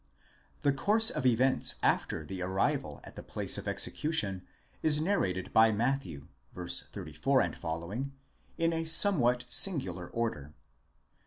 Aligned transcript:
® 0.59 0.61
The 0.63 0.73
course 0.73 1.11
of 1.11 1.27
events 1.27 1.75
after 1.83 2.25
the 2.25 2.41
arrival 2.41 3.01
at 3.03 3.13
the 3.13 3.21
place 3.21 3.59
of 3.59 3.67
execution 3.67 4.41
is 4.81 4.99
narrated 4.99 5.53
by 5.53 5.71
Matthew 5.71 6.27
(v. 6.55 6.67
34 6.91 7.51
ff.) 7.51 8.11
in 8.57 8.73
a 8.73 8.85
somewhat 8.85 9.45
singular 9.47 10.07
order. 10.09 10.55